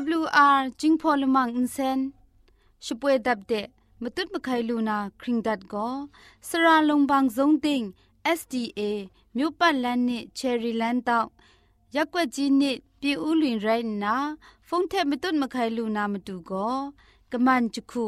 [0.00, 1.98] AWR จิงพอลมังอินเซน
[2.84, 3.52] ช่วยดับเด
[4.02, 5.88] มตุดมะไคลูนาคริงดัดก็
[6.48, 7.82] สระลงบางซงติง
[8.38, 8.80] SDA
[9.36, 11.28] မြို့ပတ်လန်းနစ်ချယ်ရီလန်းတောက်
[11.94, 14.16] ရက်ွက်ကြီးနစ်ပြည်ဦးလွင်ရိုင်းနာ
[14.68, 16.76] ဖုန်ထက်မတွတ်မခိုင်လူနာမတူကော
[17.32, 18.06] ကမန်ချခု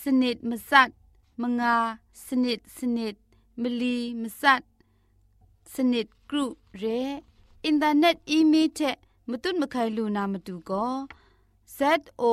[0.00, 0.90] စနစ်မစတ်
[1.42, 1.74] မငါ
[2.24, 3.14] စနစ်စနစ်
[3.60, 4.62] မလီမစတ်
[5.72, 6.44] စနစ်ဂရု
[6.80, 7.00] ရဲ
[7.64, 8.16] အင်တာနက်
[9.29, 10.87] มตุนมะไคลูนามตุก็
[11.77, 11.79] Z
[12.21, 12.23] O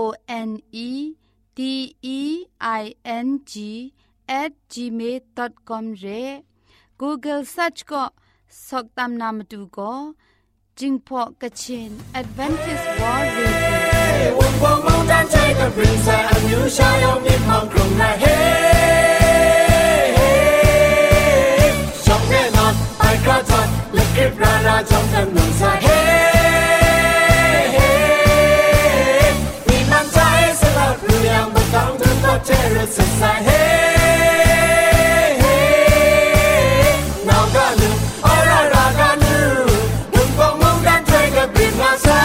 [0.49, 0.51] N
[0.89, 0.91] E
[1.57, 1.61] D
[2.19, 2.21] E
[2.83, 2.85] I
[3.27, 3.53] N G
[4.41, 6.07] at gmail.com เร
[7.01, 8.05] Google search ก็
[8.69, 9.93] สกตามนามตุก็
[10.79, 18.25] จิงพอกะชิน Advantage World Radio วงวงมองด้านใจกับรินซาอันยูชายอมนิองกรุงนาเฮ
[22.05, 26.10] ช่องแน่นอนไปกระทอดและคลิปราราช่องกันนงซาเฮ
[32.31, 33.51] Solteiro sem sair
[37.27, 37.91] Não ganu,
[38.33, 39.39] orara ganu
[40.15, 42.21] Nung bong mung dan trega bin lazai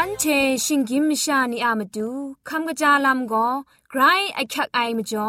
[0.00, 2.08] An che shingim mishani amadu
[2.44, 3.64] Kam gajalam go
[3.98, 4.00] ร
[4.34, 5.28] ไอคักไอมจ่อ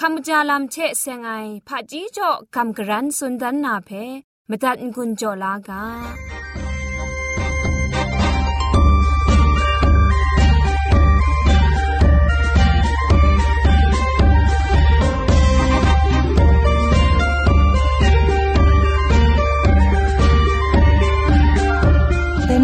[0.00, 1.30] คำจาลามเชะเซงไอ
[1.68, 3.90] ผาจีจ่อคำกรันสุนดันนาเพ
[4.50, 5.82] มตัดกุญจ่อลากา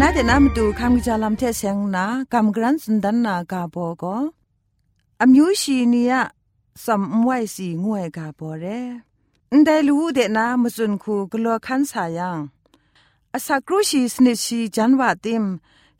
[0.03, 4.17] นาเดนามาดูคำกิจาลำเทเซงนากำกรันสุนดันนากาโบก็
[5.21, 6.13] อมิวชีเนีย
[6.85, 8.65] สัมไวสีงวยกาโบเร
[9.53, 12.39] นได้รู้เดนามสุนคูกลัวคันสายัง
[13.33, 15.43] อาศักรุชีสนิชีจันวาติม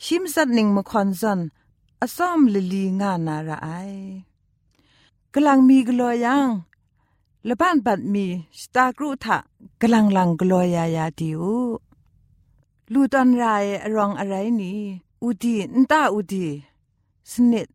[0.03, 1.39] ชิมสัดนิงมคอนซัน
[2.01, 3.69] อซ้อมลลีงานาระไอ
[5.33, 6.47] กำลังมีกลัวยัง
[7.47, 8.25] ละบ้านบัดมี
[8.61, 9.37] สตากรุทะ
[9.81, 11.41] กำลังลังกลัวยายาดิว
[12.93, 13.43] ลูตันไร
[13.95, 14.79] รองอะไรนี่
[15.23, 16.47] อุดีนตาอุดี
[17.31, 17.67] สนิด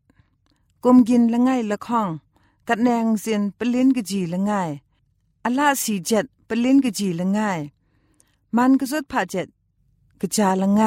[0.83, 2.07] กุมกินละไงละข้อง
[2.67, 4.51] กัดแนงเสียนปลิ้นกะจีละไง
[5.45, 7.39] อลาสีเจ็ดปลิ้นกะจีละไง
[8.55, 9.47] มันก็สุดผาเจ็ด
[10.21, 10.81] กะจาละไง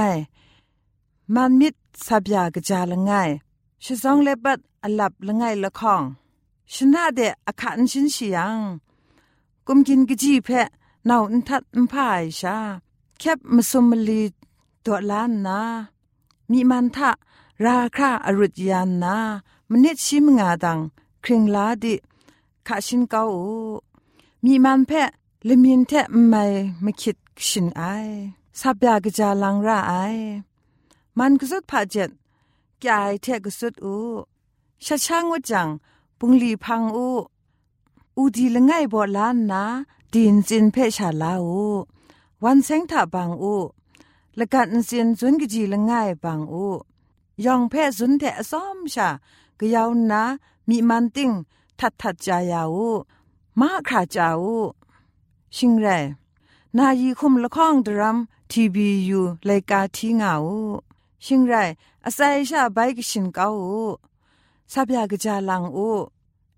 [1.34, 1.74] มันมิด
[2.06, 3.10] สับยากะจาละไง
[3.84, 6.02] ชซองเลบัดอลับละไงละข้อง
[6.74, 8.56] ชนะเดอคันชินเสียง
[9.66, 10.68] กุมกินกะจีเพะ
[11.08, 12.56] นาอุนทัดอุพายชา
[13.22, 14.22] แคบมสุมลี
[14.84, 15.60] ตัวล้านนา
[16.50, 17.10] มีมันทะ
[17.64, 19.16] ราคาอรุจยานนา
[19.70, 20.78] มเนชิมงาดัง
[21.24, 21.94] คริงลาดิ
[22.66, 23.38] ขาชินเกาอ
[24.44, 25.08] มีมันแพะ
[25.44, 26.44] เลมินแทะไม่
[26.82, 27.16] ไม่คิด
[27.48, 27.82] ชินไอ
[28.60, 29.92] สับยากจาลังราไอ
[31.18, 32.10] มันก็สุดผาเจ็ด
[32.84, 33.96] กายแทะก็สุดอู
[34.84, 35.68] ชะช่างว่าจัง
[36.18, 37.08] ปุงลีพังอู
[38.16, 39.62] อูดีละไงบ่ล้านนา
[40.12, 41.64] ดินจินเพชาลาอู
[42.44, 43.54] วันเซงถาบางอู
[44.38, 46.66] ละกันเซียนซุนกจีละง่ายบางอู
[47.44, 49.08] ยองแพ่ซุนแทะซ้อมชา
[49.58, 50.22] กยาวนา
[50.68, 51.30] มีมันติ้ง
[51.78, 52.90] ทัดทัดจายาอู
[53.60, 54.58] มาคราจาอู
[55.56, 55.88] ชิงไร
[56.76, 58.18] นายีคุมละข้องดรัม
[58.50, 60.60] ทีบียูรายกาทีงาอู
[61.24, 61.54] ชิงไร
[62.04, 63.82] อาศัยชาใบกชินเกาอู
[64.72, 65.90] สับยากจาลังอู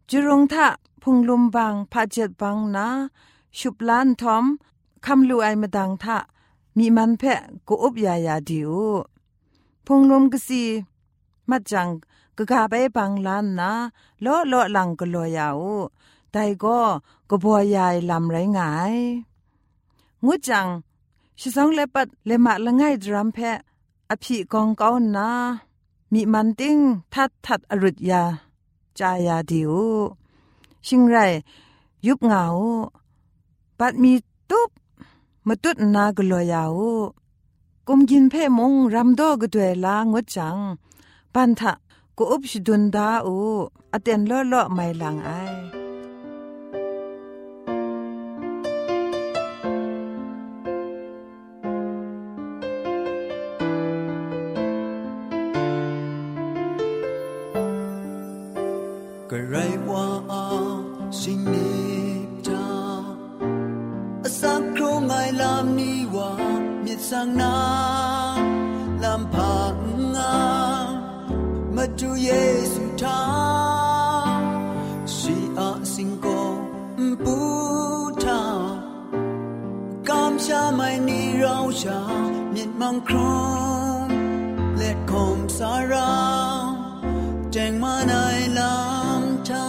[0.09, 0.69] จุรงทะ
[1.03, 2.87] พุงลุมบางพาเจ็ดบางนา
[3.59, 4.45] ชุบล้านทอม
[5.07, 6.19] คำลูไอมาดังทะ
[6.77, 8.73] มีมันเพะกูอุบยายาดิว
[9.87, 10.63] พงลมกสี
[11.51, 11.89] มัดจัง
[12.37, 13.73] กะกาไปบังลานนะ
[14.23, 15.61] โลโลหลังก็ลัวยาว
[16.31, 16.79] แต่ก็
[17.31, 18.97] กบัวยายลำไรงาย
[20.25, 20.67] งูจัง
[21.41, 23.59] ชิสองเลปัดเลมาละไงดรัมเพะ
[24.11, 25.29] อภิกองเก้านา
[26.13, 26.79] มีมันติ้ง
[27.15, 28.23] ทัดทัดอรุดยา
[28.99, 29.73] จายาดิว
[30.87, 31.17] ชิงไร
[32.07, 32.45] ยุบเหงา
[33.79, 34.13] ปัดมี
[34.51, 34.71] ตุ๊บ
[35.49, 36.81] มตุดนากลัวยาว
[37.89, 40.59] กุมกินเพ่มงรำดอกด้วยลางดจัง
[41.35, 41.73] ปันทะ
[42.17, 43.35] กูอุบชดุนดาอู
[43.93, 66.31] อเตนเลอะเลาะไอามนี้ว่า
[66.85, 67.57] มีสังนา
[69.03, 69.75] ลำพัง
[70.17, 70.37] งา
[71.77, 72.31] มาจูเย
[72.73, 73.23] ซูทา
[75.15, 76.27] ชีอาสิงโก
[77.25, 77.37] ปู
[78.25, 78.43] ทา
[80.09, 82.01] กามชาไม่นี้เราชา
[82.55, 83.41] มียนมังครอ
[84.03, 84.07] ง
[84.79, 86.13] และคมสารา
[87.53, 88.15] แจงมาใน
[88.59, 89.69] ลำทา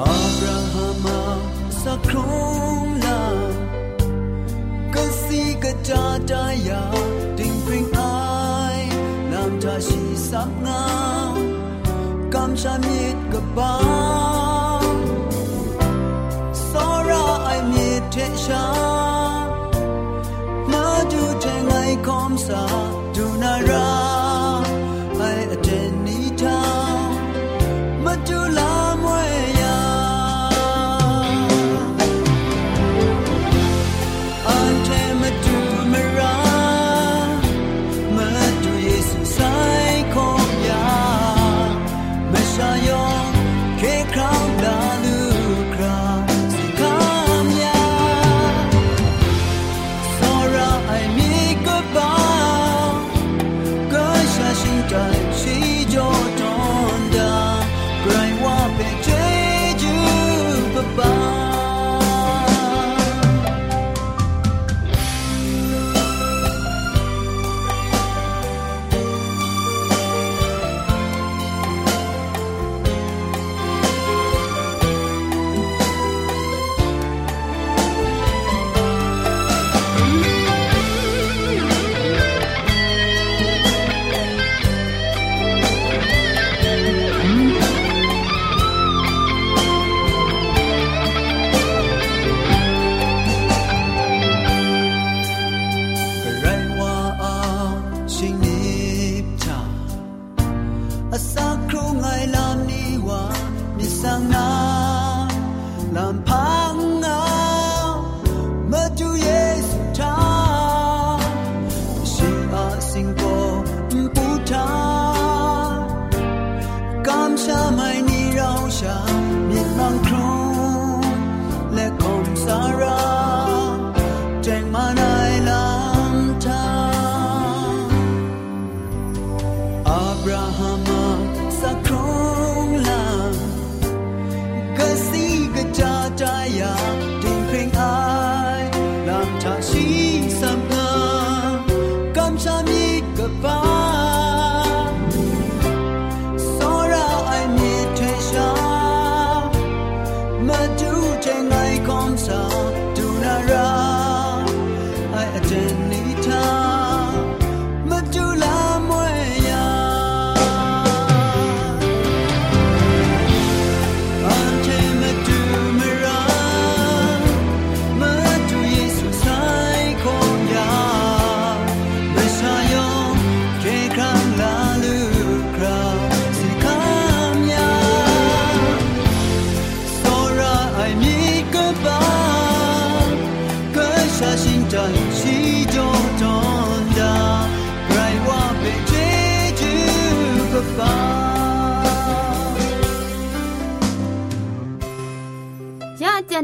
[0.00, 1.20] อับราฮัมา
[1.82, 2.63] สักครู่
[5.84, 6.18] cha
[6.70, 6.92] ya
[7.36, 8.88] tình bình ai
[9.30, 11.36] nam cha chỉ sắc ngao
[12.32, 13.78] cam cha miết gặp ba
[16.54, 18.72] so ra ai miết thế cha
[20.72, 21.54] ma du thế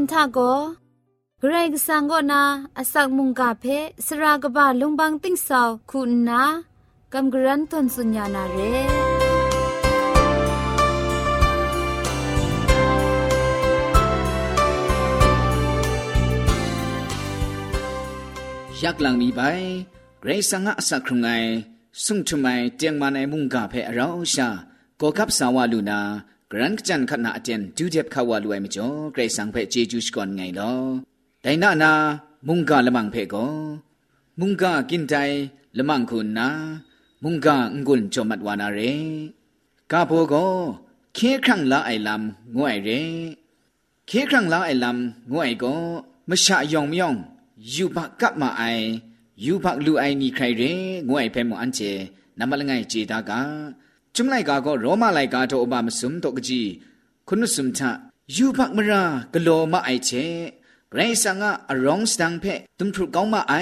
[0.00, 0.38] นทาโก
[1.40, 2.42] เกรกสังก็นา
[2.78, 3.64] อสักมุงกาเพ
[4.06, 6.42] สรากบะลุงบังติ้งสาวคุณนา
[7.12, 8.58] กำกรันทนสุญญานาเร
[18.82, 19.40] ยักลังมีไป
[20.20, 21.28] เกรซังอะสักครุงไง
[22.04, 24.48] สุงทุไมเตียงมาในมุงกาเพอเราชา
[25.00, 26.00] ก็คับสาวาลูนา
[26.50, 30.72] กรันจันขณะเตียนดูเจ็บขาวาลูไอมจ่อเกรซังเพเจจูสก่อนไงลอ
[31.42, 31.92] แต่นานา
[32.48, 33.46] มุงกาละมังเพก็
[34.40, 35.14] มุงกากินใจ
[35.78, 36.48] ละมังคุณนา
[37.22, 38.80] มุงกางุนจอมัดวานาเร
[39.92, 40.46] กาโบก็
[41.14, 42.88] เคครั้งละไอลำงวยเร
[44.06, 45.74] เคครั้งละไอลำงวยก็
[46.28, 47.14] มชะยองมยอง
[47.74, 48.62] ยูบักกับมาไอ
[49.44, 50.62] ยูบักลูไอนี่ใครเร
[51.08, 51.80] งวยเพมอันเจ
[52.38, 53.40] นำมาละไงเจตากา
[54.14, 56.62] จุมไลกาก็โรมาไลกาโตอบามสุมตกจี
[57.28, 57.90] คุณสุมทะ
[58.36, 59.02] ยูบักมรา
[59.34, 60.10] กะโลมาไอเจ
[60.94, 62.44] ไรสังอะอรองสตังเพ
[62.78, 63.54] ตุมทรุกองมาไอ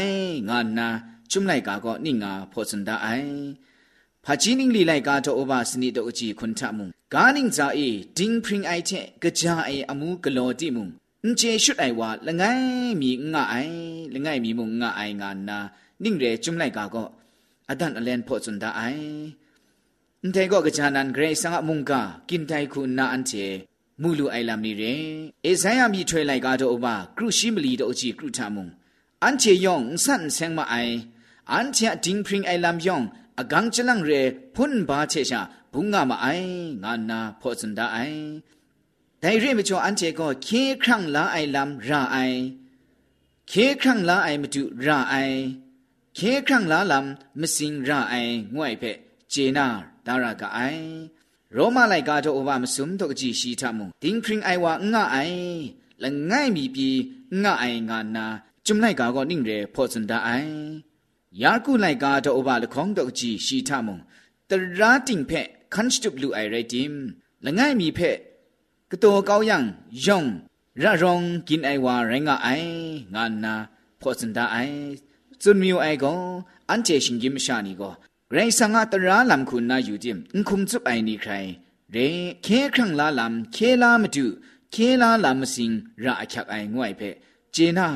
[0.49, 0.89] งานนา
[1.31, 3.09] จุมไลกาก็นี่งาพอสันดาไอ
[4.25, 10.85] ဖာကြီးနင်းလီလိုက်ကားတော့ဘစနိတော့အကြည့်ခွန်ထမှုဂါနင်းဇာအေဒင်းပရင်အိုက်တဲ့ကြာအေအမှုဂလောတိမှု
[11.23, 13.77] အန်ချေရှုတ်အိုင်ဝါလငိုင်းမီငါအိုင်
[14.15, 15.59] လငိုင်းမီမုံငါအိုင်ငါနာ
[16.03, 17.09] နင်းရဲจุမ်လိုက်ကာကော
[17.71, 19.05] အဒန်အလန်ဖို့စွန်ဒအိုင်
[19.48, 19.48] အ
[20.26, 23.46] န်တေကောကချာနန်ဂရေဆာမုန်ကာကင်တိုင်ခုနာအန်ချေ
[24.02, 24.94] မူလူအိုင်လမ်နီရဲ
[25.46, 28.66] အေဇိုင်းယမီထွေလိုက်ကာတော့ဘာကရုရှိမလီတော့အကြည့်ကရုထမုံ
[29.24, 30.96] အန်ချေယောင်ဆန်ဆန်မအိုင်
[31.52, 33.06] အန်ချေတင်းပရင်အိုင်လမ်ယောင်
[33.40, 34.22] အဂန်းချလန်ရဲ
[34.56, 35.42] ဖွန်ဘာချေရှာ
[35.74, 36.50] ဘုံငါမအိုင်
[36.84, 38.22] ငါနာဖို့စွန်ဒအိုင်
[39.22, 42.40] ဒိုင်ရဲမချောအန်ချေကိုခေခန့်လာအိုင်လမ်ရာအိုင်
[43.52, 45.38] ခေခန့်လာအိုင်မတူရာအိုင်
[46.18, 47.08] ခေခန့်လာလမ်
[47.40, 48.98] မစင်ရာအိုင်ငွိုင်ဖက်
[49.34, 49.68] ဂျေနာ
[50.07, 50.87] ဒါရကအိုင်
[51.57, 55.39] ရောမလိုက်ကားတော့ဘာမစုံတော့ကြည့်ရှိထမှုတင်းခရင်အိုင်ဝါငါအိုင်
[56.03, 56.89] လငိုင်မီပြီ
[57.43, 58.27] ငါအိုင်ငါနာ
[58.67, 60.55] จุမ်လိုက်ကာကောနင့်ရဲဖောစန်ဒအိုင်
[61.43, 63.95] ယာကုလိုက်ကားတော့ဘာလခေါင်းတော့ကြည့်ရှိထမှု
[64.51, 66.91] တရာတင်ဖက်ခန့်စတုဘလူအိုင်ရဲတင်
[67.45, 68.19] လငိုင်မီဖက်
[68.91, 69.59] ကတော်ကောင်းယံ
[70.05, 70.29] ယောင်
[70.83, 72.49] ရရောင်กินไอวาไรงะไอ
[73.15, 73.55] งานา
[74.01, 74.57] พอสันดาไอ
[75.43, 76.13] จุนมิวไอก็
[76.71, 77.91] อันเจชิงกิมชานีก็
[78.33, 81.33] ไรสังะตราลำคุณนาอยู่จิมอุคุมจุบไอนี่ใคร
[81.93, 81.97] เร
[82.43, 84.27] เคครั้งลาลำเคลามาดู
[84.71, 85.71] เคลาลำมสิง
[86.05, 87.03] ระอักไองวยเพ
[87.53, 87.87] เจนา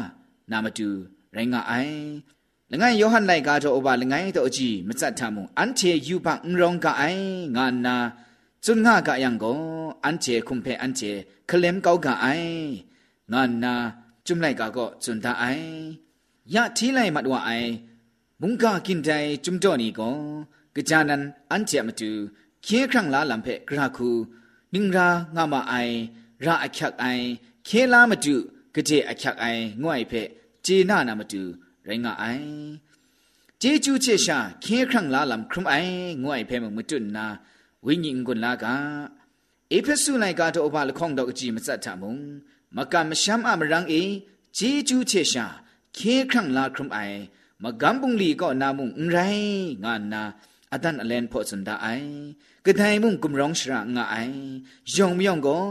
[0.50, 0.88] นามาดู
[1.32, 1.72] ไรงะไอ
[2.70, 7.22] လငယ်ယောဟန်လိုက်ကားတော့ဘာလငယ်တော့အကြည့်မစတ်ထမှုအန်ချေယူပါအင်ရောင်ကအိုင်
[7.56, 7.96] ငါနာ
[8.64, 9.52] จุนงากะยังก็
[10.04, 11.00] อันเจคุมเพอันเจ
[11.46, 12.26] เคลมเกากะไอ
[13.32, 13.74] งานนา
[14.26, 15.44] จุมไลกะก็จุนตาไอ
[16.54, 17.50] ยะทีไลมัดว่าไอ
[18.45, 19.09] มุงกากินใจ
[19.45, 20.09] จุมจ่อนี่ก็
[20.75, 21.21] กะจานัน
[21.51, 22.09] อันเจมตุ
[22.63, 24.11] เคียครั้งลาลัมเพกราคู
[24.73, 25.75] นิงรางามาไอ
[26.45, 27.05] ราอคักไอ
[27.65, 28.35] เคลามตุ
[28.75, 29.45] กะเจอคักไอ
[29.81, 30.13] ง่วยเพ
[30.63, 31.41] เจนานามตุ
[31.85, 32.25] ไรงาไอ
[33.59, 35.73] เจจูเชชาเคียครั้งลาลัมครุมไอ
[36.23, 37.25] ง่วยเพมมตุนนา
[37.85, 38.73] วิญญิงกุนลากา
[39.69, 42.17] เอเพสุไลกาโตอบาลข้องดอกจีมสัตถมุง
[42.75, 43.93] มกะมชัมอะมรังเอ
[44.55, 44.59] เจ
[44.89, 45.45] จูเชชา
[45.95, 45.99] เค
[46.31, 46.99] ครั้งลาครุมไอ
[47.63, 50.23] မကမ်ပုန်လီကောနာမုံရိုင်းငါနာ
[50.73, 52.09] အတန်အလန်ဖောစန်ဒအိုင်
[52.65, 54.37] ကတိုင်မုံကုံရောင်ရှရာငါအိုင်
[54.95, 55.63] ယုံမြောင်ကို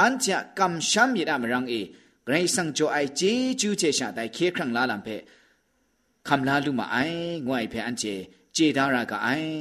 [0.00, 1.80] အန်ချာကမ်ရှမ်ရမရန်အေ
[2.26, 5.16] ဂရိစံဂျိုအိုင်ချီကျူးချေရှာတိုင်ခေခရံလာလံဖဲ
[6.28, 8.14] ခမ်လာလူမအိုင်ငွိုင်ဖဲအန်ချေ
[8.56, 9.56] ခြေဒါရာကအိုင်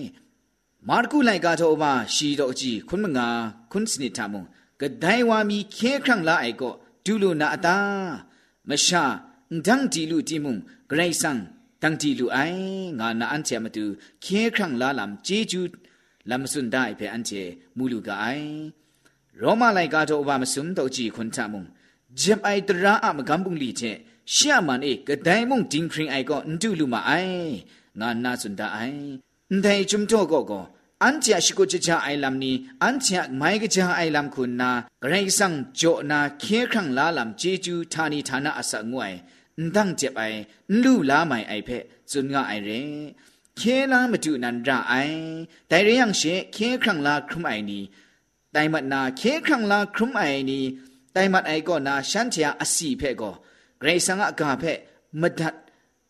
[0.89, 3.27] မာကုလိုက်ကတော့ဘာရှိတော့ကြည့်ခွန်းမငါ
[3.71, 4.43] ခွန်းစနစ်ထမုံ
[4.81, 6.73] ကဒိုင်ဝါမီခဲခန့်လာအိုက်ကို
[7.05, 7.77] ဒူလိုနာအတာ
[8.69, 9.03] မရှာ
[9.65, 10.55] ဒန်းတီလူတီမုံ
[10.89, 11.39] ဂရိတ်ဆန်
[11.81, 12.53] 当地路哎，
[12.99, 15.67] 我那安切么都健康拉兰解救，
[16.25, 18.71] 那么顺带陪安切母路个哎，
[19.33, 21.65] 罗马来噶都把么顺道去困他们，
[22.15, 27.63] 接爱得让阿么干崩理解，下满哎个呆梦顶平哎个唔丢路嘛哎，
[27.95, 28.93] 我那顺带哎，
[29.47, 30.69] 唔带中多个个。
[31.03, 32.51] အန်ချာရှိကိုချာအိုင်လမ်နီ
[32.83, 34.69] အန်ချာမိုင်ကချာအိုင်လမ်ခုနာ
[35.01, 39.17] ဂရိဆန်ဂျိုနာခေခန့်လာလမ်ဂျေဂျူဌာနီဌာနအစငွိုင်
[39.59, 40.37] န်တန့်ကျပိုင်
[40.81, 42.91] လူလာမိုင်အိုက်ဖက်ဇွန်ငါအိုင်ရင်
[43.59, 45.21] ခဲလာမတူနန္ဒအိုင်
[45.71, 47.79] ဒိုင်ရယံရှေခဲခရံလာခရမိုင်နီ
[48.55, 50.59] တိုင်မနာခဲခရံလာခရမိုင်နီ
[51.15, 53.33] တိုင်မအိုက်ကောနာရှန်ချာအစီဖက်ကော
[53.81, 54.77] ဂရေဆန်ကအကာဖက်
[55.21, 55.55] မဒတ်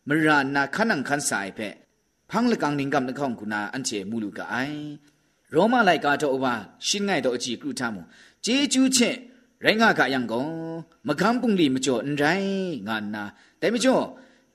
[0.08, 1.74] မရာနာခနန်ခန်ဆိုင်ဖက်
[2.30, 4.82] ဖန်းလကန်နင်ကမ်နခေါင်ကုနာအန်ချေမူလူကအိုင်
[5.54, 6.54] ရောမလိုက်ကားတော့ဘာ
[6.86, 8.02] ရှင်းငိုက်တော့အကြည့်ကုထမှု
[8.44, 9.18] ဂျေကျူးချင်း
[9.64, 10.46] ရိုင်းငါကယံကော
[11.08, 13.22] မကန်းပုန်လီမကျော်အန်တိုင်းငါနာ
[13.60, 14.04] တိုင်မကျော်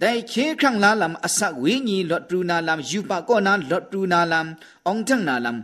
[0.01, 4.47] တိုင်ခေခန့်လာလမ်အစဝိညီလော့ပရူနာလမ်ယူပါကောနာလော့ပရူနာလမ်
[4.85, 5.59] အောင်တန်နာလမ်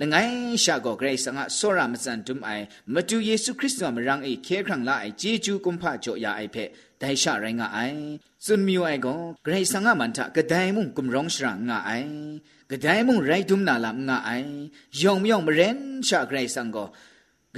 [0.00, 2.64] လငိုင်းရှာကောဂရိတ်စငါဆောရမစန်ဒုမိုင်
[2.94, 6.68] မတူယေရှုခရစ်တော်မရန်အေခေခန့်လာအေဂျေဂျူကွန်ဖာကျော်ယာအိုက်ဖက်
[7.00, 8.00] ဒိုင်ရှာရိုင်းငါအိုင်
[8.44, 12.12] စွန်မီယိုအိုင်ကောဂရိတ်စငါမန်တာကဒိုင်မုံကွန်ရောင်ရှရာငါအိုင်
[12.70, 14.50] ကဒိုင်မုံရိုက်ဒုမနာလမ်ငါအိုင်
[15.00, 15.76] ယောင်မြောင်မရင်
[16.08, 16.86] ရှာဂရိတ်စံကော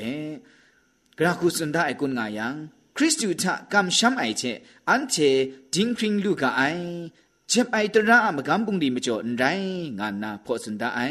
[1.17, 2.55] กราคุสุนดาไอกุนงายัง
[2.97, 4.43] คริสตูทะกำช้ำไอเช
[4.89, 5.15] อันเช
[5.73, 6.61] ดิงคริงลูกาไอ
[7.49, 9.43] เจ็บไอตระมกำปุงดีมจ่อไร
[9.99, 11.01] งานนาพอสุนดาไอ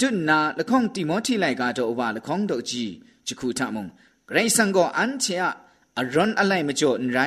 [0.00, 2.84] ตุนนาละข้องติมอที่ไลกาโตอบาละข้องดอกจี
[3.26, 3.86] จิคูทะมุง
[4.26, 5.52] ไกรสังก็อันเชอะ
[5.98, 7.18] อรอนอะไรมจ่อไร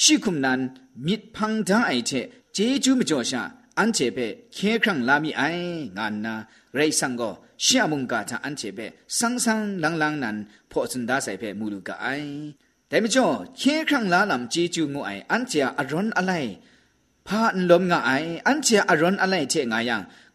[0.00, 0.60] ရှိခုမနန်
[1.06, 2.24] မြစ်ဖန်းဒိုင်းအိုက်တဲ့
[2.56, 3.42] ဂျေဂျူးမကျော်ရှာ
[3.78, 4.26] အန်ချေပဲ
[4.56, 6.34] ခဲခန့်လာမိအိုင်ငါနာ
[6.76, 7.32] ရိတ်ဆန်ကို
[7.64, 8.86] ရှေ့မုန်ကတာအန်ချေပဲ
[9.16, 10.36] ဆန်းဆန်းလန်းလန်းနန်
[10.70, 12.32] ဖောစန်ဒါဆိုင်ပဲမူလူကအိုင်
[12.88, 13.26] แต่ไม่จ่อ
[13.58, 16.32] เคครั้งลาลำจีจูงูไออันเจียอรอนอะไร
[17.26, 17.98] พาอันลมงา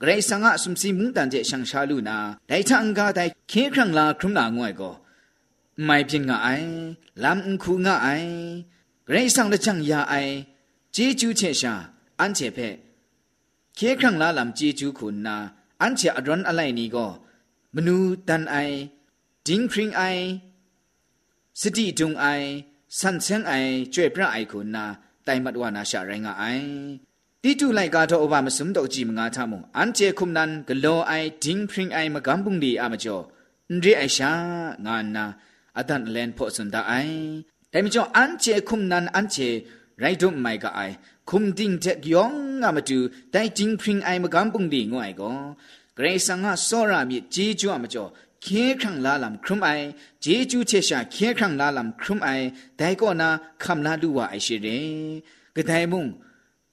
[0.00, 2.16] ဂရိဆန်ငါအစမစီမုန်တန်ကျရှန်ရှာလူနာ
[2.48, 4.94] ဒိုင်ချန်ကာဒိုင်ခေခရံလာခရုနာငွယ်ကို
[5.86, 6.70] မိုင်ပြင်းငါအိုင်
[7.22, 8.30] လမ်ခုငါအိုင်
[9.06, 10.34] ဂရိဆန်တချန်ယာအိုင်
[10.94, 11.72] ဂျေဂျူးချက်ရှာ
[12.18, 12.74] အန်ချေဖက်
[13.78, 15.36] ခေခရံလာလမ်ဂျေဂျူးခုနာ
[15.80, 17.10] အန်ချေအဒရွန်အလိုက်နီကို
[17.74, 17.96] မနူ
[18.28, 18.76] တန်အိုင်
[19.46, 20.24] ဒင်းခရင်အိုင်
[21.60, 22.46] စတိတုံအိုင်
[22.98, 24.84] ဆန်ဆန်အိုင်ကျွေပြအိုင်ခုနာ
[25.26, 26.66] တိုင်မတ်ဝါနာရှာရိုင်းငါအိုင်
[27.44, 33.22] တိတုလိုက်ကားတော့အဘမစုံတော့ကြည့်မငါထမုံအန်ကျေခုမနန်ဂလောအိုင်ဒင်းဖရင်အိုင်မကမ်ပုန်ဒီအမကျော်
[33.68, 34.30] အန်ရီအရှာ
[34.84, 35.24] ငါနာ
[35.78, 37.20] အဒန်လန်ဖို့စန်ဒအိုင်
[37.72, 39.48] ဒါမကျော်အန်ကျေခုမနန်အန်ကျေ
[40.02, 40.94] ရိုက်ဒုံမိုင်ကအိုင်
[41.30, 42.98] ခုမဒင်းတက်ယောင်ငါမတူ
[43.34, 45.36] တိုင်ဒင်းဖရင်အိုင်မကမ်ပုန်ဒီငွိုင်ကော
[45.96, 48.10] ဂရေဆန်ငါစောရမြေဂျေဂျွအမကျော်
[48.44, 49.84] ခေခန့်လာလမ်ခရုမိုင်
[50.24, 52.44] ဂျေဂျူချက်ရှာခေခန့်လာလမ်ခရုမိုင်
[52.78, 53.28] ဒိုင်ကောနာ
[53.62, 54.84] ခမ်လာလူဝအိုင်ရှိတဲ့
[55.56, 56.04] ဂဒိုင်မုံ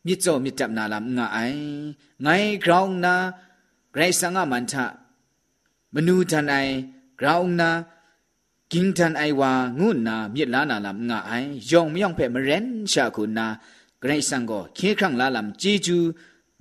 [0.06, 1.62] မြစ်စောမြစ်တပ်နာလမ်ငါအိုင်
[2.25, 3.14] ငိုင်ဂရောင်းနာ
[3.94, 4.75] ဂရိစငါမန်ထ
[5.94, 6.75] မနူတန်အိုင်
[7.18, 7.71] ဂရောင်းနာ
[8.73, 13.47] ကင်းတန်အိုင်ဝါငုနာမြစ်လာနာလမ်ငါအိုင်ယောင်မြောင်ဖဲမရန်ရှာခုနာ
[14.02, 15.99] ဂရိစံကိုခေခန့်လာလမ်ဂျီဂျူ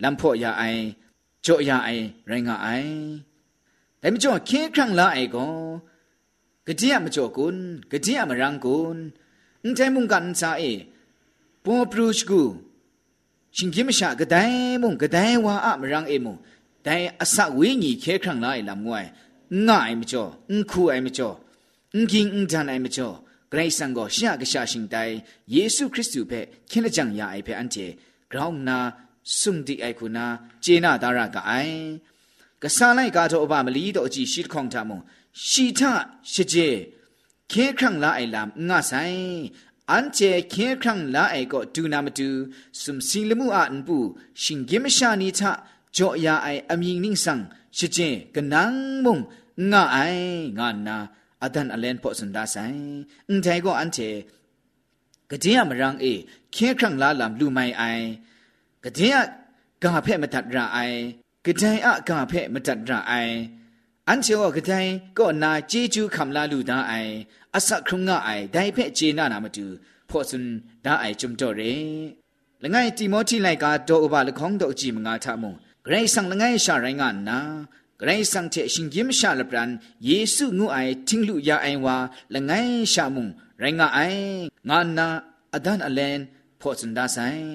[0.02, 0.82] လမ်ဖို့ရအိုင်
[1.46, 2.96] ကြော့ရအိုင်ရိုင်းငါအိုင်
[4.00, 5.46] แต่ไม่จ่อเคครั้งละไอ้ก็
[6.68, 7.58] กะเจียมจ่อกุน
[7.92, 8.98] กะเจียมรังกุน
[9.64, 10.64] อุ้งใจมุงกันซาเอ
[11.64, 12.42] ปอปรูชกู
[13.59, 16.37] ရှင်ကြီးမရှာကဒိုင်မုံကဒိုင်ဝါအမရန်အေမုံ
[16.87, 19.09] ဒိုင်အစဝင်းကြီးခဲခန့်လာအိလမ်ငွိုင်
[19.67, 21.37] ငါအိမကျော်အန်ခူအိမကျော်
[21.95, 23.15] အန်ကင်းအန်တန်အိမကျော်
[23.53, 25.15] ဂရိတ်ဆန်ကိုရှာကရှာရှင်တိုင်
[25.55, 27.87] ယေရှုခရစ်သူဖဲခင်လကြံရအိဖဲအန်ကျေ
[28.31, 28.79] ဂရောင်းနာ
[29.39, 30.27] ဆုံဒီအိုက်ခုနာ
[30.65, 31.81] ဂျေနာဒါရကအိုင်
[32.63, 34.99] ကဆာလိုက်ကားတော့အဘမလီတော့အကြည့်ရှိခေါင်တာမုံ
[35.47, 35.81] ရှီထ
[36.33, 36.69] ရှကျေ
[37.53, 39.21] ခဲခန့်လာအိလမ်ငါဆိုင်
[39.93, 40.19] อันเจ
[40.51, 42.29] เคียครั้งละไอก็ดูนามาดู
[42.81, 43.97] สุมสิลมูอาอันปู
[44.43, 45.53] ชิงกิมชานิทะ
[45.97, 47.39] จ่อยาไออามิงนิ่งสัง
[47.77, 47.99] ชิเจ
[48.35, 48.73] กนัง
[49.05, 49.19] มุง
[49.71, 49.97] งาไอ
[50.59, 50.97] งานนา
[51.43, 52.57] อาดันอเลนพอสันดาไซ
[53.29, 53.99] อันไทก็อันเจ
[55.31, 56.07] กะเดียมรังเอ
[56.53, 57.83] เคียครั้งละลำลูไม่ไอ
[58.85, 59.17] กะเดีย
[59.83, 60.79] กาเพมาตัดระไอ
[61.45, 63.13] กะไดอะกาเพมาตัดระไอ
[64.09, 64.73] อันเจก็กะได
[65.19, 66.93] ก็นาจีจูคำลาลูดาไอ
[67.57, 69.65] အစခရုငါအိုင်ဒိုင်ဖက်ဂျေနာနာမတူ
[70.11, 70.47] ဖော့စွန်
[70.85, 71.73] ဒါအိုင်ဂျုံတော့ရဲ
[72.63, 75.53] လငယ်တီမောတီလိုက်ကတော့အဘလခေါင်းတော့ကြည့်မငါထမုံ
[75.85, 77.39] ဂရိတ်ဆန်လငယ်ရှာရိုင်းကနာ
[78.01, 79.71] ဂရိတ်ဆန်တဲ့ရှင်ကြီးမရှာလပရန်
[80.09, 81.97] ယေစုငုအိုင်တင်းလူရအိုင်ဝါ
[82.35, 83.27] လငယ်ရှာမုံ
[83.63, 84.21] ရိုင်းကအိုင်
[84.69, 85.09] ငါနာ
[85.55, 86.17] အဒန်အလန်
[86.61, 87.47] ဖော့စွန်ဒါဆိုင်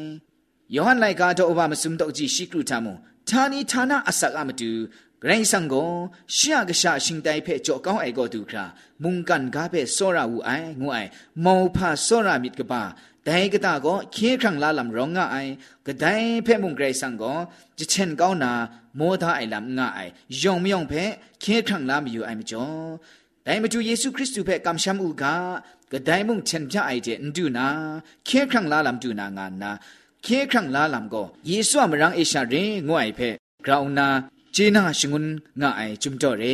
[0.75, 2.95] ယောဟန်လိုက်ကတော့အဘမစုံတော့ကြည့်ရှိကလူထမုံ
[3.29, 4.69] ဌာနီဌာနအစကအမတူ
[5.21, 5.89] ဂရိဆန်ကို
[6.35, 8.65] ရှာကရှာရှင်တိုင်ဖဲကြောကောင်းအိုင်ကိုတူခရာ
[9.03, 11.09] မုန်ကန်ကားဖဲစောရဝူအိုင်ငွအိုင်
[11.45, 12.81] မောဖာစောရမြစ်ကပါ
[13.27, 15.51] ဒိုင်ကတာကိုခေခန့်လာလမ်ရောငါအိုင်
[15.87, 17.37] ကဒိုင်ဖဲမုန်ဂရိဆန်ကို
[17.77, 18.51] ချချန်ကောင်းနာ
[18.99, 21.03] မောသားအိုင်လမ်ငါအိုင်ယုံမြောင်ဖဲ
[21.43, 22.85] ခေခန့်လာမယူအိုင်မကျော်
[23.45, 25.23] ဒိုင်မတူယေရှုခရစ်တုဖဲကမ်ရှမ်ဥက
[25.91, 27.67] ကဒိုင်မုန်ချန်ပြအိုင်တဲ့အန်ဒူနာ
[28.27, 29.71] ခေခန့်လာလမ်ဒူနာငါနာ
[30.25, 33.29] ခေခန့်လာလမ်ကိုယေရှုအမရန်အေရှာရင်ငွအိုင်ဖဲ
[33.65, 34.07] ဂရောင်းနာ
[34.54, 35.24] จีน่าชงุน
[35.60, 36.44] ง่ายจุมจ่อเร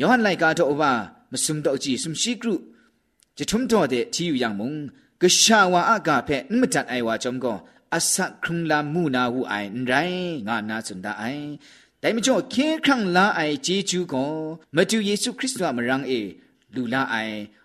[0.00, 0.92] ย้อนไลกาโตอว่า
[1.32, 2.54] มสุมตอจีสุมชีกรุ
[3.38, 4.74] จะทุมจ่อเดที่อยู่อย่างมุง
[5.20, 7.54] กชาวาอากาเพนมจัดไอวาจอมก็
[7.94, 9.92] อาศักครุงลามูนาหูไอนไร
[10.46, 11.24] งานาสุนดาไอ
[11.98, 14.24] แต่ไม่จ่อเคครั้งลาไอจีจูก็
[14.74, 16.12] มาดูเยซูคริสต์ว่ามรังเอ
[16.74, 17.16] ลูลาไอ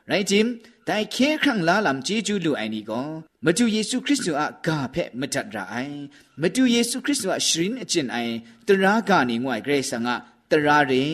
[0.08, 0.48] ไรจิม
[0.89, 3.07] တိုင်ခဲခန့်လာလမ်ဂျေဂျူးလူအိုင်ဒီကော
[3.45, 5.97] မတူယေရှုခရစ်တုအဂါဖက်မတတ်ရအိုင်
[6.43, 8.35] မတူယေရှုခရစ်တုအရှရင်အကျင်အိုင်
[8.69, 10.15] တရာကနေငွိုင်ဂရေဆာငါ
[10.51, 11.05] တရာရဲ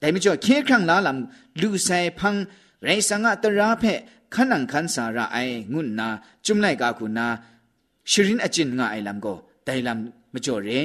[0.00, 1.18] တိုင်မကျော်ခဲခန့်လာလမ်
[1.60, 2.42] လူဆိုင်ဖန်း
[2.86, 3.98] ရေဆာငါတရာဖက်
[4.34, 6.08] ခနန်ခန်စာရအိုင်ငုနာ
[6.44, 7.26] จุမ်လိုက်ကာခုနာ
[8.10, 9.98] ရှရင်အကျင်ငါအိုင်လမ်ကိုတိုင်လမ်
[10.34, 10.82] မကျော်ရဲ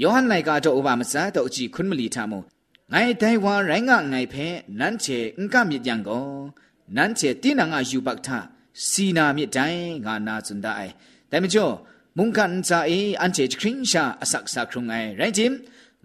[0.00, 2.40] ယောဟန်လိုက်ကာတော့ဥပမစားတော့အကြည့်ခွန်းမလီထမုံ
[2.92, 4.46] ငိုင်တိုင်ဝါရိုင်းငါငိုင်ဖဲ
[4.78, 6.26] နန်းချေအင်ကမြစ်ကြံကော
[6.96, 8.38] နန်းချေတင်းနာငါယူဘတ်တာ
[8.88, 10.90] စီနာမြစ်တိုင်းငါနာစွန်ဒိုင်
[11.30, 11.74] ဒါမကျော်
[12.16, 15.54] မုန်ကန်စာအေအန်ချေခရင်ရှာအဆက်ဆာခုံငိုင်ရိုင်းချင်း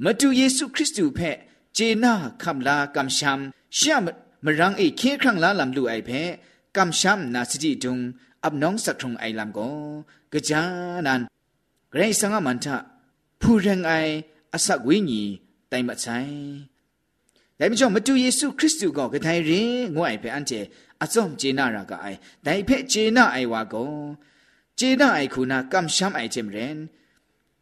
[0.03, 1.37] မတူယေရှုခရစ်သူဖက်
[1.77, 3.41] ဂျေနာကမ်လာကမ်ရှမ်
[3.77, 4.01] ရှမ်
[4.45, 6.29] မရန်းအေခေခန့်လာလမ်လူအိုင်ဖက်
[6.75, 7.95] ကမ်ရှမ်နာစတီတုံ
[8.43, 10.61] အပ်နောင်စခုံအိုင်လမ်ကိုကြာ
[11.05, 11.19] နန်
[11.91, 12.75] ဂရိတ်စံငမန်တာ
[13.41, 14.13] ဖူရင်အိုင်
[14.55, 15.33] အဆက်ဝင်းကြီး
[15.71, 16.74] တိုင်မဆိုင်
[17.57, 24.17] 来不就没主耶稣基督个个太人，我爱被安姐阿总接纳那个爱，但一被接纳爱话个，
[24.75, 26.89] 接纳爱苦那感伤爱这么人，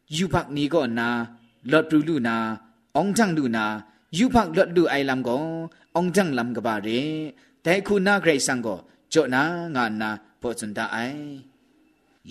[0.08, 2.60] 有怕你个那落不路那，
[2.94, 11.16] 肮脏路那，有怕落路爱啷个，肮脏啷个把人，但苦那个上个，就那俺那不存大爱，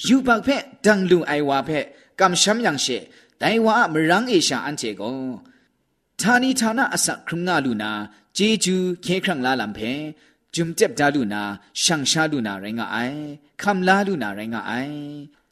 [0.08, 5.40] 有怕被当路爱话被感伤样些，但话没让一下安姐个。
[6.11, 7.91] นเจก็ทานีทานาอสักครุงงาลูนา
[8.35, 9.79] เจจูเคครั้งลาลำเพ
[10.55, 11.43] จุมเจ็บดาลูนา
[11.83, 12.97] ช่างชาลูนาไรงะไอ
[13.61, 14.71] คำลาลูนาไรงะไอ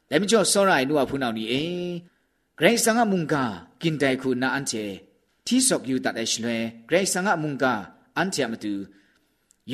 [0.06, 1.54] แต่ไม่จอสอไรนัวพูนเอานี่เอ
[2.56, 3.44] เกรซังะมุงกา
[3.82, 4.72] กินไดคูนาอันเจ
[5.46, 6.48] ที่สกอยู่ตัดไอชลเว
[6.86, 7.74] เกรซังะมุงกา
[8.18, 8.74] อันเจมาดู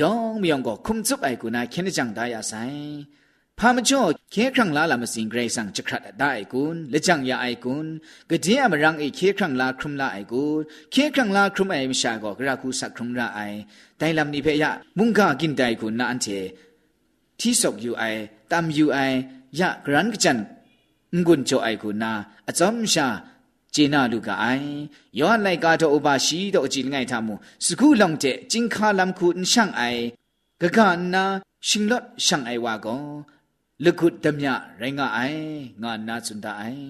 [0.01, 2.73] ยองมียองก็คุมจุบไอกูนาเคนจังได้อาศัย
[3.59, 7.87] พามจ่อเคครั้งลาลามาสิงเกรซังจะครัดได้กุนและจังยาไอกุน
[8.31, 13.41] กะเดียมรังไอเคครั้งลาครุมลาไอกุนเคครั้งลาครุมไอมชาก็กระคูสักครุมราไอ
[13.99, 16.27] ไดลำนี้เพยะมุงกากินไดกุนนาอันเจ
[17.39, 18.05] ที่สกอยู่ไอ
[18.51, 18.99] ตามอยู่ไอ
[19.59, 20.39] ยะกรันกจัน
[21.27, 22.13] งุนจ่อไอกุนา
[22.49, 23.07] อจอมชา
[23.75, 24.47] จีน่าลูกไอ
[25.19, 27.35] ย้อนไลกาโตอุบาชีโตจิลไงทามู
[27.65, 29.83] สกุลองเจจิงคาลำคูนช่างไอ
[30.61, 31.25] กะกานา
[31.69, 32.97] ชิงลอดช่างไอวาก็
[33.86, 34.46] လကုတမြ
[34.82, 35.46] ရိုင်းငါအိုင်
[35.82, 36.84] ငါနာစွန်တအိုင်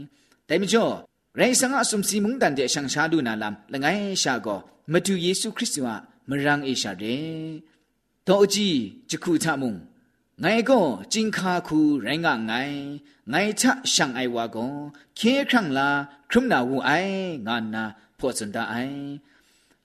[0.48, 0.94] တိုင်မကျော်
[1.40, 4.60] ရိုင်းစငါအစုံစီမုန်တန်တဲ့ရှန်ရှာဒူနာလမ်လငိုင်းရှာကော
[4.92, 5.96] မတူယေရှုခရစ်တုဟာ
[6.30, 7.26] မရန်အေရှာတဲ့
[8.28, 8.78] တော့အကြီး
[9.10, 9.74] ဂျခုထမုံ
[10.44, 12.78] ငိုင်ကောจิงခါခုရိုင်းငါငိုင်
[13.32, 14.74] ငိုင်ချရှန်အိုင်ဝါကော
[15.18, 15.90] ခေခန့်လာ
[16.30, 17.84] ခရုမနာဝူအိုင်ငါနာ
[18.20, 19.02] ဖောစွန်တအိုင်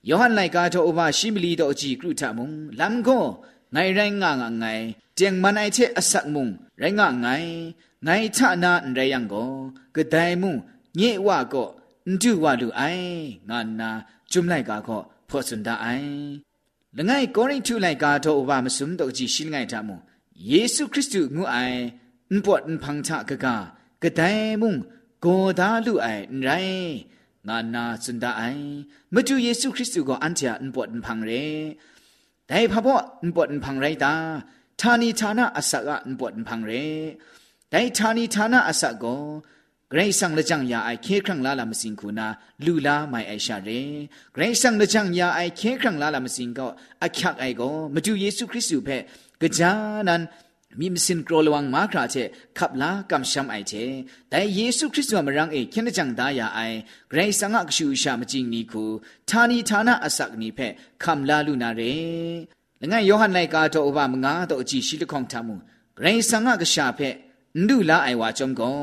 [0.09, 2.47] ယောဟန်လိုက်ကားတော့အဘရှိမလီတော့အကြီးကရုထမုံ
[2.79, 3.25] လမ်ကော
[3.75, 6.47] ငိုင်ရိုင်းငါငါငိုင် เจียงมันไอเชอสักมุง
[6.79, 7.27] ไรงะไง
[8.03, 9.43] ไงชะนาไรยังก็
[9.95, 10.55] กะไดมุง
[10.97, 11.63] เ nye ว่าก็
[12.21, 12.81] จุว่าลูไอ
[13.49, 13.89] งานนา
[14.31, 14.99] จุมไลกาก็
[15.29, 15.87] พอสุนดาไอ
[16.97, 19.95] ละไงกอริทุไลกาโตอบามสุมตกจีชิลไงทามุ
[20.49, 21.55] เยซูคริสต์งูไอ
[22.33, 23.55] นปวดนพังชะกะกา
[24.03, 24.21] กะได
[24.61, 24.75] มุง
[25.21, 25.27] โก
[25.59, 26.07] ดาลูไอ
[26.43, 26.49] ไร
[27.47, 28.41] งานนาสุนดาไอ
[29.13, 31.31] มจุเยซูคริสต์ก็อันเทียนปวดนพังเร
[32.47, 32.93] แต่พะบ่
[33.25, 33.37] นป
[34.72, 36.72] วดนพังไรตาทานีทานะอสักะนปวดพังเร
[37.70, 39.16] แต่ทานีทานะอสักก็
[39.90, 42.26] เกรซังละจังยาไอเคครั้งลาลามสิงคูนา
[42.64, 43.70] ลูลาไม่ไอชาเร
[44.32, 46.66] เกรซังละจังยาไอเคครั้งลาลามสิงก็
[47.02, 48.88] อักยักไอก็มาดูเยซูคริสต์เพ
[49.40, 49.72] กะจา
[50.08, 50.22] นัน
[50.80, 52.16] มีมสินกรอลวังมาคราเช
[52.58, 53.72] ขับลากำช้ำไอเช
[54.30, 56.60] แต่เยซูคริสต์ว่ามารังเอเคนจังดายาไอ
[57.10, 58.84] เกรซังอักชูชามจิงนีคู
[59.28, 60.58] ทานีทานะอสักนีเพ
[61.02, 61.82] คำลาลูนาเร
[62.83, 65.55] လငယ်ယောဟန်လိုက်ကားတော့ဘာမငါတော့အကြည့်ရှိလခေါင်ထမှု
[65.97, 67.15] ဂရိဆန်ငါကရှာဖက်
[67.67, 68.79] နုလာအိုင်ဝါကြုံကော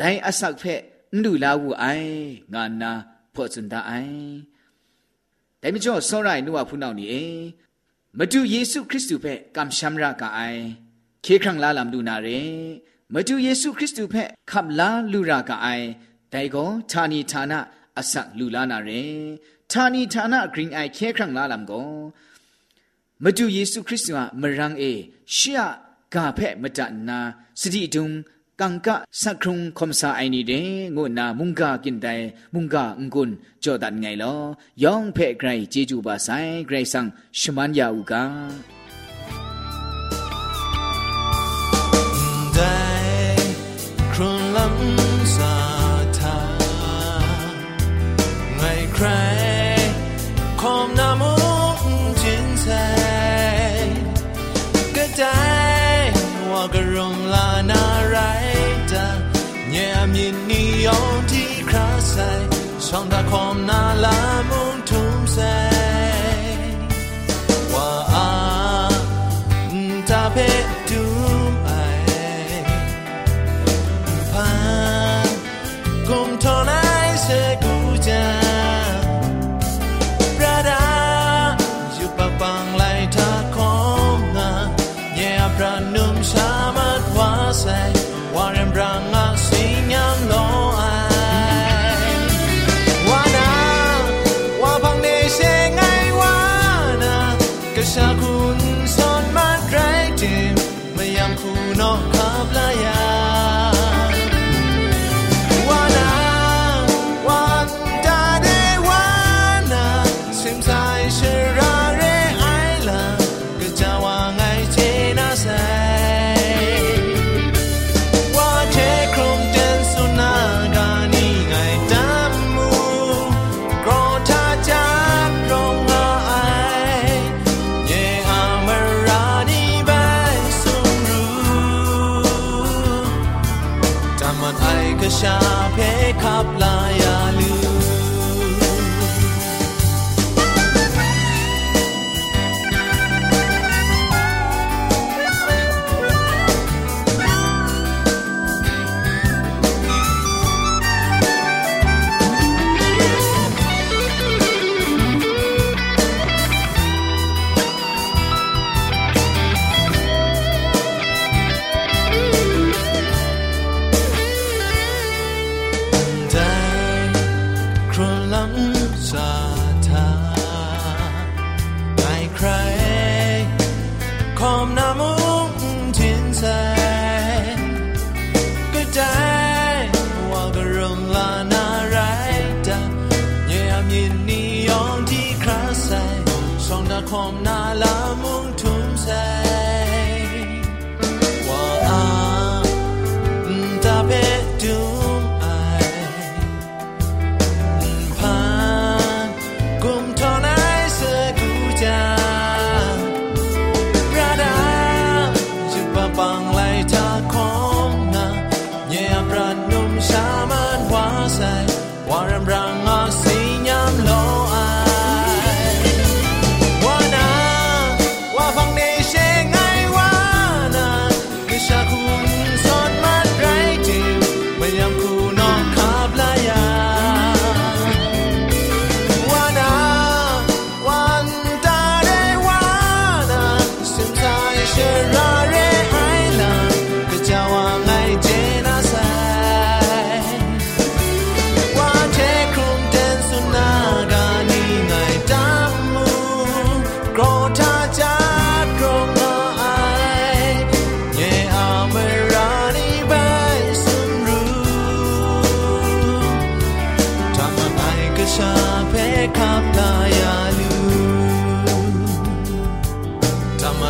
[0.00, 0.80] ဒိုင်အဆက်ဖက်
[1.22, 2.12] နုလာဝူအိုင်
[2.54, 2.92] ငါနာ
[3.34, 4.22] ဖော့စန်ဒအိုင်
[5.60, 7.24] ဒိုင်မကျော်စောရိုင်နုဝဖူနောက်နီအေ
[8.18, 10.62] မတူယေရှုခရစ်တုဖက်ကမ်ရှမ်ရာကအိုင်
[11.24, 12.42] ခေခန့်လာလမ်လူနာရေ
[13.14, 15.86] မတူယေရှုခရစ်တုဖက်ခပ်လာလူရာကအိုင်
[16.32, 17.52] ဒိုင်ကောဌာနီဌာန
[17.98, 19.02] အဆက်လူလာနာရေ
[19.70, 21.90] ဌာနီဌာနဂရင်းအိုင်ခေခန့်လာလမ်ကော
[23.24, 24.92] မတူယေရှုခရစ်တုဟာမရန်အေ
[25.36, 25.54] ရှေ
[26.14, 27.18] ကဖဲ့မတနာ
[27.60, 28.06] စတိတုံ
[28.60, 28.88] ကန်က
[29.20, 34.40] စခရုံခ ோம் ဆာအိုင်နီတဲ့ငိုနာမုန်ကာကင်တိုင်မုန်ကာငွန်းကြောဒတ်ငိုင်လော
[34.82, 37.06] ယောင်ဖဲ့ဂရိုင်ဂျေဂျူပါဆိုင်ဂရိုင်ဆန်
[37.38, 38.22] ရှမန်ယာဦးကာ
[62.14, 62.48] sig.
[62.78, 65.71] Söndag kom alla mun tom.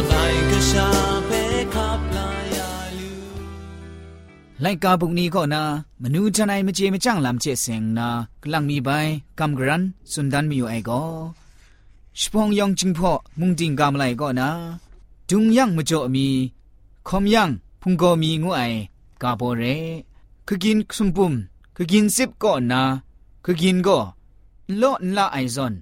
[0.09, 0.89] ไรา
[1.27, 1.31] เพ
[1.75, 2.01] ขับ
[4.65, 5.63] ลายกาบุกนี้ก็นะ
[6.03, 8.09] มนูจันไอมเจมจังลำเจเสงนะ
[8.43, 8.91] กลังมีใบ
[9.39, 11.03] กำกรันสุนดันมีอยู่ไอก็
[12.19, 14.49] ชพองยองจิงพอมุงติงกามไลก็นะ
[15.29, 16.27] ดุงยังมจ่อมี
[17.09, 18.63] คอมยังพุงก็มีงูไอ
[19.23, 19.63] กาโบเร
[20.47, 21.33] คือกินสุมปุ่ม
[21.77, 22.83] คือกินซิบก็นะ
[23.45, 23.99] คือกินก็
[24.79, 25.75] โลนละไอซอน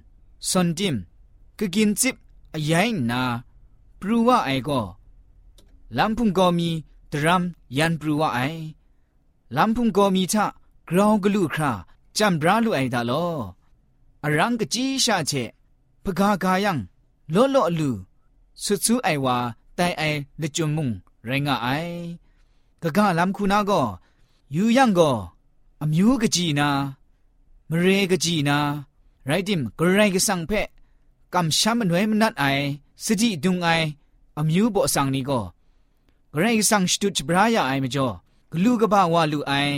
[0.49, 0.95] ซอนจิม
[1.57, 2.15] คือกินซิบ
[2.53, 3.21] อยัยนา
[4.00, 4.80] ปรูว่าไอก็
[5.98, 6.68] ลำพุงก็มี
[7.12, 7.42] ดรัม
[7.78, 8.40] ยันปรูว่าไอ
[9.56, 10.46] ลำพุงก็มีทะ
[10.88, 11.72] กราวกลุครา
[12.18, 13.12] จำบราลุไอดาโล
[14.24, 15.32] อรังกจีชาเช
[16.04, 16.78] พกากายัง
[17.32, 17.90] โลโลลู
[18.62, 19.36] สุดซูไอวา
[19.74, 20.02] ไตไอ
[20.38, 20.88] เลจุมุง
[21.26, 21.68] ไรงะไอ
[22.82, 23.80] กะกะลำคูนาก็
[24.54, 25.10] ยูยังก็
[25.80, 26.68] อมิวกจีนา
[27.70, 28.58] มเรกจีนา
[31.33, 32.65] ကမ်ရှမ်းနွယ်မနတ်အိုင်
[33.03, 33.87] စတိဒုံအိုင်
[34.39, 35.43] အမျိုးပေါ်ဆောင်နီကို
[36.33, 38.13] ဂရိတ်ဆောင်စတုချဘရာယာအိုင်မကျော်
[38.51, 39.77] ဂလူကဘာဝလူအိုင်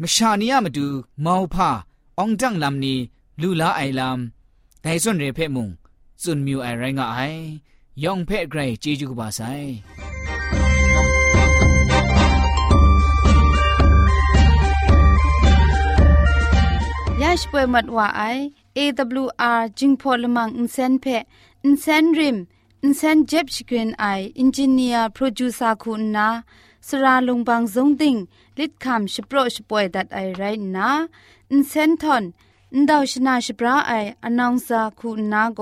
[0.00, 0.86] မရှာနီယမတူ
[1.24, 1.70] မောင်ဖာ
[2.18, 2.94] အောင်တန့်လမ်နီ
[3.40, 4.18] လူလာအိုင်လမ်
[4.84, 5.66] ဒိုင်စွန်ရေဖဲ့မုံ
[6.22, 7.40] စွန်မြူအိုင်ရိုင်းငါအိုင်
[8.04, 9.70] ယောင်ဖဲ့ဂရိတ်ဂျေဂျူကဘာဆိုင်
[17.22, 18.22] ยองเพไกรจีจูกบาชป่วยมัดว่าไอ
[18.76, 21.06] AWR จิงพอลมังอินเซนเพ
[21.64, 22.36] อินเซนริม
[22.82, 24.06] อินเซนเจ็บชกรีนไอ
[24.38, 26.28] อินจิเนียร์โปรดิวซาคุณนา
[26.86, 28.16] สราลงบางซงติง
[28.58, 30.42] ลิดคำชโปรชป่วยดัดไอไร
[30.76, 30.88] นา
[31.52, 32.24] อินเซนทอน
[32.74, 33.92] อินดาวชนาชปราไอ
[34.24, 35.60] อนองซาคุณนาโก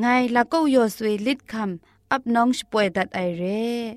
[0.00, 3.80] ไงละก็ยอสวยลิดคำอับน้องชป่วยดัดไอเร่